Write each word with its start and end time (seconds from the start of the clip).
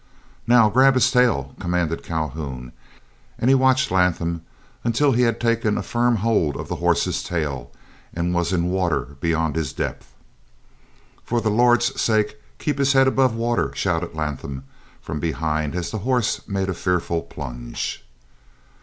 "Now, 0.47 0.67
grab 0.67 0.95
his 0.95 1.11
tail," 1.11 1.53
commanded 1.59 2.01
Calhoun, 2.01 2.71
and 3.37 3.49
he 3.51 3.53
watched 3.53 3.91
Latham 3.91 4.41
until 4.83 5.11
he 5.11 5.21
had 5.21 5.39
taken 5.39 5.77
a 5.77 5.83
firm 5.83 6.15
hold 6.15 6.57
of 6.57 6.69
the 6.69 6.77
horse's 6.77 7.21
tail 7.21 7.71
and 8.11 8.33
was 8.33 8.51
in 8.51 8.71
water 8.71 9.15
beyond 9.19 9.55
his 9.55 9.73
depth. 9.73 10.15
"For 11.23 11.39
the 11.39 11.51
Lord's 11.51 12.01
sake, 12.01 12.41
keep 12.57 12.79
his 12.79 12.93
head 12.93 13.07
above 13.07 13.35
water," 13.35 13.73
shouted 13.75 14.15
Latham 14.15 14.63
from 14.99 15.19
behind, 15.19 15.75
as 15.75 15.91
the 15.91 15.99
horse 15.99 16.47
made 16.47 16.69
a 16.69 16.73
fearful 16.73 17.21
plunge. 17.21 18.03